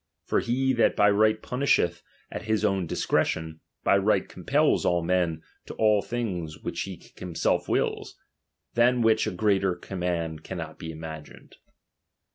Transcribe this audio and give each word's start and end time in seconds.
For 0.25 0.39
he 0.39 0.73
that 0.73 0.95
by 0.95 1.11
right 1.11 1.39
punisheth 1.39 2.01
at 2.31 2.45
his 2.45 2.65
own 2.65 2.87
discretion, 2.87 3.59
by 3.83 3.99
right 3.99 4.27
compels 4.27 4.83
all 4.83 5.03
men 5.03 5.43
to 5.67 5.75
all 5.75 6.01
j 6.01 6.05
l 6.05 6.09
hings 6.25 6.57
which 6.57 6.81
he 6.81 7.13
himself 7.17 7.69
wills; 7.69 8.17
than 8.73 9.03
which 9.03 9.27
a 9.27 9.31
greater 9.31 9.75
Command 9.75 10.43
cannot 10.43 10.79
be 10.79 10.91
imagined. 10.91 11.57